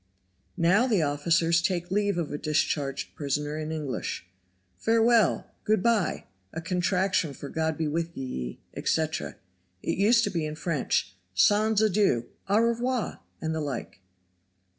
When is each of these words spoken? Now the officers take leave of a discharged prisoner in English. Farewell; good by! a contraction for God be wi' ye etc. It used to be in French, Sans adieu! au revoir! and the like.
Now 0.57 0.87
the 0.87 1.03
officers 1.03 1.61
take 1.61 1.91
leave 1.91 2.17
of 2.17 2.31
a 2.31 2.37
discharged 2.39 3.13
prisoner 3.13 3.59
in 3.59 3.71
English. 3.71 4.25
Farewell; 4.79 5.51
good 5.63 5.83
by! 5.83 6.25
a 6.51 6.59
contraction 6.59 7.33
for 7.35 7.49
God 7.49 7.77
be 7.77 7.87
wi' 7.87 8.09
ye 8.15 8.59
etc. 8.73 9.35
It 9.83 9.99
used 9.99 10.23
to 10.23 10.31
be 10.31 10.43
in 10.43 10.55
French, 10.55 11.15
Sans 11.35 11.79
adieu! 11.83 12.25
au 12.49 12.57
revoir! 12.61 13.19
and 13.41 13.53
the 13.53 13.61
like. 13.61 14.01